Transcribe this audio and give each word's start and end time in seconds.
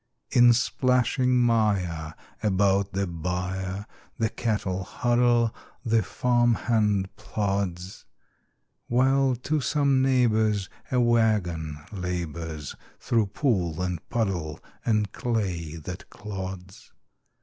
In 0.31 0.51
splashing 0.53 1.37
mire 1.37 2.15
about 2.41 2.93
the 2.93 3.05
byre 3.05 3.85
The 4.17 4.29
cattle 4.31 4.83
huddle, 4.83 5.53
the 5.85 6.01
farm 6.01 6.55
hand 6.55 7.15
plods; 7.17 8.05
While 8.87 9.35
to 9.35 9.61
some 9.61 10.01
neighbor's 10.01 10.71
a 10.91 10.99
wagon 10.99 11.77
labors 11.91 12.75
Through 12.99 13.27
pool 13.27 13.79
and 13.83 13.99
puddle 14.09 14.59
and 14.83 15.11
clay 15.11 15.75
that 15.75 16.09
clods. 16.09 16.91